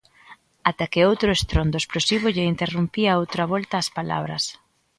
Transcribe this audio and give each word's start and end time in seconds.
Ata 0.69 0.85
que 0.91 1.07
outro 1.09 1.29
estrondo 1.37 1.75
explosivo 1.79 2.27
lle 2.35 2.49
interrompía 2.53 3.19
outra 3.21 3.43
volta 3.53 3.75
as 3.83 3.89
palabras. 3.97 4.43